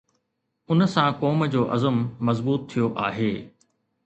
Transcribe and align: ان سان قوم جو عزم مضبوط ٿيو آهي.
ان 0.71 0.85
سان 0.93 1.11
قوم 1.19 1.45
جو 1.57 1.61
عزم 1.75 1.97
مضبوط 2.31 2.61
ٿيو 2.73 2.91
آهي. 3.07 3.31